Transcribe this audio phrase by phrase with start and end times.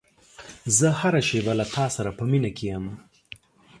[0.77, 2.85] زه هره شېبه له تا سره په مینه کې یم.